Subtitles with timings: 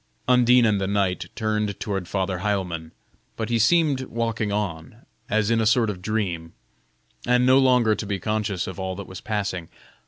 [0.27, 2.91] Undine and the knight turned toward Father Heilmann;
[3.35, 6.53] but he seemed walking on, as in a sort of dream,
[7.27, 9.69] and no longer to be conscious of all that was passing.